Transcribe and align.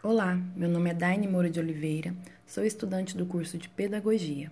Olá, 0.00 0.40
meu 0.54 0.68
nome 0.68 0.90
é 0.90 0.94
Daine 0.94 1.26
Moura 1.26 1.50
de 1.50 1.58
Oliveira, 1.58 2.14
sou 2.46 2.64
estudante 2.64 3.16
do 3.16 3.26
curso 3.26 3.58
de 3.58 3.68
Pedagogia. 3.68 4.48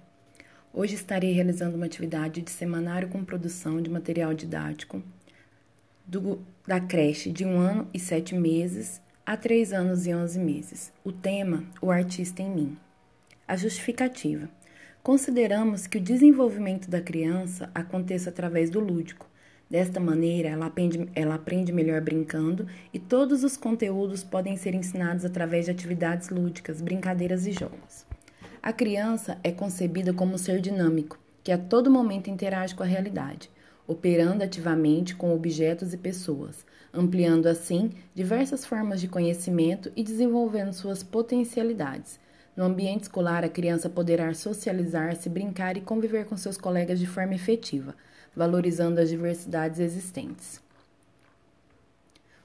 Hoje 0.75 0.96
estarei 0.96 1.30
realizando 1.30 1.76
uma 1.76 1.87
atividade 1.87 2.42
de 2.42 2.50
semanário 2.50 3.08
com 3.08 3.25
produção 3.25 3.80
de 3.80 3.88
material 3.88 4.34
didático 4.34 5.00
do, 6.04 6.44
da 6.67 6.80
creche 6.80 7.30
de 7.30 7.44
um 7.44 7.60
ano 7.60 7.88
e 7.94 8.00
sete 8.00 8.34
meses 8.34 9.00
a 9.24 9.36
três 9.36 9.72
anos 9.72 10.04
e 10.04 10.12
onze 10.12 10.40
meses. 10.40 10.93
O 11.04 11.12
tema: 11.12 11.62
O 11.80 11.92
Artista 11.92 12.42
em 12.42 12.50
Mim. 12.50 12.76
A 13.46 13.56
justificativa. 13.56 14.50
Consideramos 15.00 15.86
que 15.86 15.98
o 15.98 16.02
desenvolvimento 16.02 16.90
da 16.90 17.00
criança 17.00 17.70
aconteça 17.72 18.30
através 18.30 18.68
do 18.68 18.80
lúdico, 18.80 19.30
Desta 19.68 19.98
maneira, 19.98 20.48
ela 20.48 20.66
aprende, 20.66 21.08
ela 21.14 21.34
aprende 21.34 21.72
melhor 21.72 22.00
brincando 22.00 22.66
e 22.94 23.00
todos 23.00 23.42
os 23.42 23.56
conteúdos 23.56 24.22
podem 24.22 24.56
ser 24.56 24.74
ensinados 24.74 25.24
através 25.24 25.64
de 25.64 25.72
atividades 25.72 26.28
lúdicas, 26.28 26.80
brincadeiras 26.80 27.46
e 27.46 27.52
jogos. 27.52 28.07
A 28.62 28.72
criança 28.72 29.38
é 29.43 29.50
concebida 29.50 30.12
como 30.12 30.34
um 30.34 30.38
ser 30.38 30.60
dinâmico, 30.60 31.18
que 31.43 31.50
a 31.50 31.58
todo 31.58 31.90
momento 31.90 32.30
interage 32.30 32.74
com 32.74 32.84
a 32.84 32.87
realidade, 32.87 33.51
operando 33.88 34.45
ativamente 34.45 35.16
com 35.16 35.34
objetos 35.34 35.93
e 35.93 35.96
pessoas, 35.96 36.65
ampliando 36.93 37.46
assim 37.46 37.91
diversas 38.15 38.65
formas 38.65 39.01
de 39.01 39.09
conhecimento 39.09 39.91
e 39.96 40.02
desenvolvendo 40.02 40.73
suas 40.73 41.02
potencialidades. 41.02 42.19
No 42.56 42.65
ambiente 42.65 43.02
escolar, 43.02 43.45
a 43.45 43.48
criança 43.48 43.88
poderá 43.88 44.33
socializar-se, 44.33 45.28
brincar 45.28 45.77
e 45.77 45.80
conviver 45.80 46.24
com 46.24 46.37
seus 46.37 46.56
colegas 46.56 46.98
de 46.98 47.06
forma 47.06 47.34
efetiva 47.34 47.95
valorizando 48.37 49.01
as 49.01 49.09
diversidades 49.09 49.80
existentes. 49.80 50.60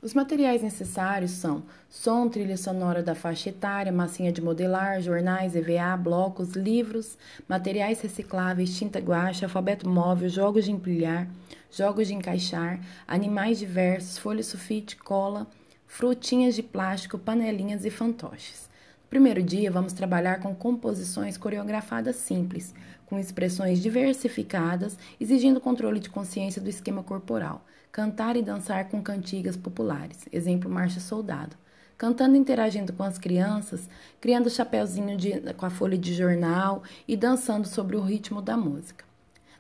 Os 0.02 0.16
materiais 0.16 0.64
necessários 0.64 1.32
são 1.32 1.62
som, 1.88 2.28
trilha 2.28 2.58
sonora 2.58 3.04
da 3.04 3.14
faixa 3.14 3.50
etária, 3.50 3.92
massinha 3.92 4.32
de 4.32 4.42
modelar, 4.42 5.00
jornais, 5.00 5.56
EVA, 5.56 5.96
blocos, 5.96 6.54
livros, 6.54 7.18
materiais 7.48 8.02
recicláveis, 8.02 8.76
tinta 8.76 9.00
guache, 9.00 9.44
alfabeto 9.44 9.88
móvel, 9.88 10.28
jogos 10.28 10.66
de 10.66 10.72
empilhar, 10.72 11.28
jogos 11.70 12.08
de 12.08 12.16
encaixar, 12.16 12.80
animais 13.08 13.60
diversos, 13.60 14.18
folha 14.18 14.42
sulfite, 14.42 14.96
cola, 14.96 15.46
frutinhas 15.86 16.56
de 16.56 16.64
plástico, 16.64 17.20
panelinhas 17.20 17.86
e 17.86 17.92
fantoches 17.92 18.71
primeiro 19.12 19.44
dia, 19.44 19.70
vamos 19.70 19.92
trabalhar 19.92 20.40
com 20.40 20.56
composições 20.56 21.36
coreografadas 21.36 22.16
simples, 22.16 22.74
com 23.06 23.20
expressões 23.20 23.82
diversificadas, 23.82 24.98
exigindo 25.20 25.60
controle 25.60 26.00
de 26.00 26.10
consciência 26.10 26.62
do 26.62 26.70
esquema 26.70 27.04
corporal. 27.04 27.66
Cantar 27.92 28.38
e 28.38 28.42
dançar 28.42 28.88
com 28.88 29.04
cantigas 29.04 29.58
populares, 29.58 30.30
exemplo 30.32 30.72
Marcha 30.72 31.02
Soldado. 31.02 31.58
Cantando 31.98 32.38
e 32.38 32.40
interagindo 32.40 32.94
com 32.94 33.04
as 33.04 33.18
crianças, 33.18 33.90
criando 34.22 34.50
chapéuzinho 34.50 35.18
de, 35.18 35.42
com 35.58 35.66
a 35.66 35.70
folha 35.70 35.98
de 35.98 36.14
jornal 36.14 36.82
e 37.06 37.18
dançando 37.18 37.68
sobre 37.68 37.98
o 37.98 38.02
ritmo 38.02 38.42
da 38.42 38.56
música. 38.56 39.04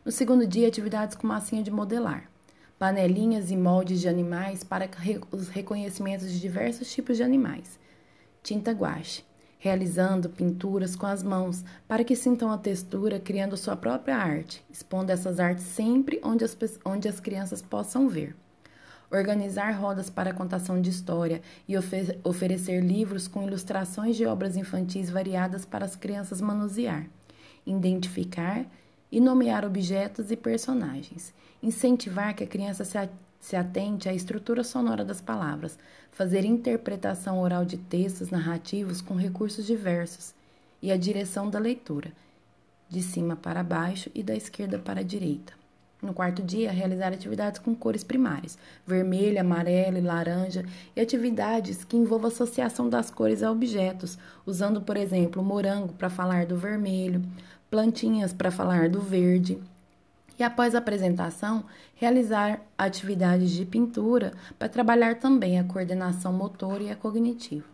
No 0.05 0.13
segundo 0.13 0.47
dia, 0.47 0.69
atividades 0.69 1.17
com 1.17 1.27
massinha 1.27 1.61
de 1.61 1.69
modelar 1.69 2.31
panelinhas 2.80 3.52
e 3.52 3.55
moldes 3.55 4.02
de 4.02 4.09
animais 4.09 4.63
para 4.63 4.89
os 5.30 5.49
reconhecimentos 5.49 6.31
de 6.31 6.39
diversos 6.39 6.91
tipos 6.91 7.15
de 7.15 7.21
animais. 7.21 7.80
Tinta 8.41 8.71
guache 8.71 9.23
realizando 9.62 10.28
pinturas 10.28 10.95
com 10.95 11.06
as 11.06 11.22
mãos, 11.22 11.64
para 11.88 12.04
que 12.04 12.16
sintam 12.16 12.52
a 12.52 12.58
textura, 12.58 13.20
criando 13.20 13.56
sua 13.56 13.76
própria 13.76 14.17
arte, 14.17 14.66
expondo 14.72 15.12
essas 15.12 15.40
artes 15.40 15.64
sempre 15.66 16.20
onde 16.23 16.44
as, 16.44 16.58
onde 16.84 17.08
as 17.08 17.20
crianças 17.20 17.62
possam 17.62 18.09
ver. 18.09 18.36
Organizar 19.12 19.70
rodas 19.73 20.09
para 20.09 20.34
contação 20.34 20.82
de 20.82 20.89
história 20.89 21.44
e 21.67 21.78
ofe 21.78 22.17
oferecer 22.23 22.82
livros 22.82 23.28
com 23.28 23.44
ilustrações 23.44 24.17
de 24.17 24.26
obras 24.26 24.58
infantis 24.58 25.12
variadas 25.12 25.64
para 25.64 25.86
as 25.86 25.95
crianças 25.95 26.42
manusear. 26.42 27.06
Identificar 27.64 28.66
e 29.12 29.20
nomear 29.20 29.64
objetos 29.64 30.32
e 30.32 30.36
personagens. 30.36 31.36
Incentivar 31.61 32.33
que 32.33 32.44
a 32.44 32.48
criança 32.48 32.83
se 32.83 32.98
se 33.41 33.55
atente 33.55 34.07
à 34.07 34.13
estrutura 34.13 34.63
sonora 34.63 35.03
das 35.03 35.19
palavras, 35.19 35.77
fazer 36.11 36.45
interpretação 36.45 37.41
oral 37.41 37.65
de 37.65 37.75
textos 37.75 38.29
narrativos 38.29 39.02
com 39.02 39.15
recursos 39.15 39.65
diversos 39.65 40.33
e 40.81 40.91
a 40.91 40.97
direção 40.97 41.49
da 41.49 41.57
leitura, 41.57 42.13
de 42.87 43.02
cima 43.02 43.35
para 43.35 43.63
baixo 43.63 44.11
e 44.13 44.21
da 44.21 44.35
esquerda 44.35 44.77
para 44.77 44.99
a 44.99 45.03
direita. 45.03 45.53
No 46.02 46.13
quarto 46.13 46.41
dia, 46.41 46.71
realizar 46.71 47.13
atividades 47.13 47.59
com 47.59 47.75
cores 47.75 48.03
primárias, 48.03 48.57
vermelho, 48.85 49.39
amarelo 49.39 49.97
e 49.97 50.02
laranja, 50.02 50.65
e 50.95 51.02
atividades 51.02 51.83
que 51.83 51.97
envolvam 51.97 52.27
associação 52.27 52.89
das 52.89 53.11
cores 53.11 53.43
a 53.43 53.52
objetos, 53.52 54.17
usando, 54.45 54.81
por 54.81 54.97
exemplo, 54.97 55.43
morango 55.43 55.93
para 55.93 56.09
falar 56.09 56.45
do 56.45 56.58
vermelho, 56.58 57.21
plantinhas 57.69 58.33
para 58.33 58.49
falar 58.49 58.89
do 58.89 58.99
verde, 58.99 59.59
e 60.41 60.43
após 60.43 60.73
a 60.73 60.79
apresentação, 60.79 61.63
realizar 61.93 62.61
atividades 62.75 63.52
de 63.52 63.63
pintura 63.63 64.33
para 64.57 64.67
trabalhar 64.67 65.19
também 65.19 65.59
a 65.59 65.63
coordenação 65.63 66.33
motora 66.33 66.81
e 66.81 66.89
a 66.89 66.95
cognitiva. 66.95 67.67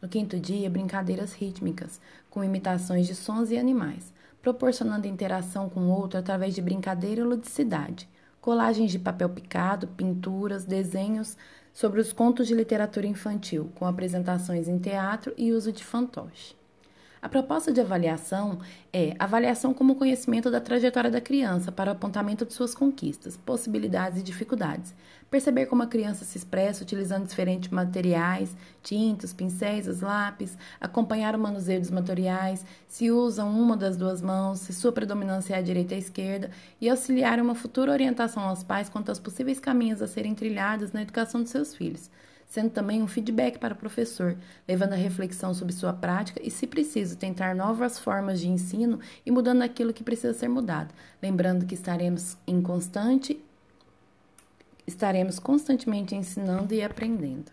No 0.00 0.08
quinto 0.08 0.38
dia, 0.38 0.70
brincadeiras 0.70 1.32
rítmicas, 1.32 2.00
com 2.30 2.44
imitações 2.44 3.08
de 3.08 3.16
sons 3.16 3.50
e 3.50 3.58
animais, 3.58 4.12
proporcionando 4.40 5.08
interação 5.08 5.68
com 5.68 5.80
o 5.80 5.90
outro 5.90 6.16
através 6.16 6.54
de 6.54 6.62
brincadeira 6.62 7.20
e 7.20 7.24
ludicidade, 7.24 8.08
colagens 8.40 8.92
de 8.92 8.98
papel 9.00 9.30
picado, 9.30 9.88
pinturas, 9.88 10.64
desenhos 10.64 11.36
sobre 11.72 12.00
os 12.00 12.12
contos 12.12 12.46
de 12.46 12.54
literatura 12.54 13.08
infantil, 13.08 13.72
com 13.74 13.86
apresentações 13.86 14.68
em 14.68 14.78
teatro 14.78 15.34
e 15.36 15.52
uso 15.52 15.72
de 15.72 15.82
fantoche. 15.82 16.54
A 17.24 17.28
proposta 17.30 17.72
de 17.72 17.80
avaliação 17.80 18.58
é 18.92 19.16
avaliação 19.18 19.72
como 19.72 19.94
conhecimento 19.94 20.50
da 20.50 20.60
trajetória 20.60 21.10
da 21.10 21.22
criança 21.22 21.72
para 21.72 21.88
o 21.88 21.94
apontamento 21.94 22.44
de 22.44 22.52
suas 22.52 22.74
conquistas, 22.74 23.34
possibilidades 23.34 24.20
e 24.20 24.22
dificuldades. 24.22 24.94
Perceber 25.30 25.64
como 25.64 25.82
a 25.82 25.86
criança 25.86 26.22
se 26.22 26.36
expressa 26.36 26.82
utilizando 26.82 27.26
diferentes 27.26 27.70
materiais, 27.70 28.54
tintas, 28.82 29.32
pincéis, 29.32 30.02
lápis, 30.02 30.58
acompanhar 30.78 31.34
o 31.34 31.38
manuseio 31.38 31.80
dos 31.80 31.90
materiais, 31.90 32.62
se 32.86 33.10
usam 33.10 33.58
uma 33.58 33.74
das 33.74 33.96
duas 33.96 34.20
mãos, 34.20 34.58
se 34.58 34.74
sua 34.74 34.92
predominância 34.92 35.54
é 35.54 35.58
a 35.58 35.62
direita 35.62 35.94
ou 35.94 35.96
a 35.96 36.00
esquerda, 36.00 36.50
e 36.78 36.90
auxiliar 36.90 37.40
uma 37.40 37.54
futura 37.54 37.90
orientação 37.90 38.42
aos 38.42 38.62
pais 38.62 38.90
quanto 38.90 39.08
aos 39.08 39.18
possíveis 39.18 39.58
caminhos 39.58 40.02
a 40.02 40.06
serem 40.06 40.34
trilhados 40.34 40.92
na 40.92 41.00
educação 41.00 41.42
de 41.42 41.48
seus 41.48 41.74
filhos 41.74 42.10
sendo 42.54 42.70
também 42.70 43.02
um 43.02 43.08
feedback 43.08 43.58
para 43.58 43.74
o 43.74 43.76
professor, 43.76 44.36
levando 44.66 44.92
a 44.92 44.96
reflexão 44.96 45.52
sobre 45.52 45.72
sua 45.72 45.92
prática 45.92 46.40
e, 46.40 46.52
se 46.52 46.68
preciso, 46.68 47.16
tentar 47.16 47.52
novas 47.52 47.98
formas 47.98 48.38
de 48.38 48.48
ensino 48.48 49.00
e 49.26 49.30
mudando 49.32 49.62
aquilo 49.62 49.92
que 49.92 50.04
precisa 50.04 50.32
ser 50.32 50.46
mudado, 50.46 50.94
lembrando 51.20 51.66
que 51.66 51.74
estaremos 51.74 52.36
em 52.46 52.62
constante 52.62 53.42
estaremos 54.86 55.40
constantemente 55.40 56.14
ensinando 56.14 56.72
e 56.74 56.82
aprendendo. 56.82 57.50